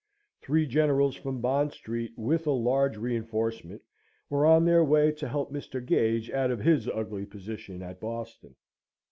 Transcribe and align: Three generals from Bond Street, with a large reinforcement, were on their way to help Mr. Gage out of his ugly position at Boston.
Three 0.41 0.65
generals 0.65 1.15
from 1.15 1.41
Bond 1.41 1.73
Street, 1.73 2.17
with 2.17 2.47
a 2.47 2.51
large 2.51 2.97
reinforcement, 2.97 3.83
were 4.31 4.47
on 4.47 4.65
their 4.65 4.83
way 4.83 5.11
to 5.11 5.29
help 5.29 5.53
Mr. 5.53 5.79
Gage 5.79 6.31
out 6.31 6.49
of 6.49 6.59
his 6.61 6.87
ugly 6.87 7.23
position 7.27 7.83
at 7.83 7.99
Boston. 7.99 8.55